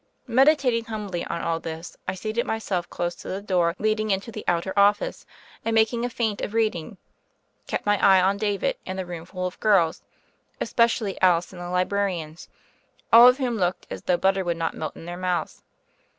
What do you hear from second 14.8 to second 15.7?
in their mouths.